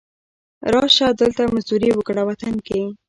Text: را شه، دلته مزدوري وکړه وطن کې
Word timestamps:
را 0.73 0.83
شه، 0.95 1.07
دلته 1.21 1.41
مزدوري 1.53 1.89
وکړه 1.93 2.21
وطن 2.29 2.53
کې 2.67 2.81